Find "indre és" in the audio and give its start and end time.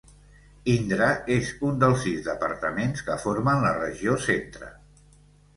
0.71-1.51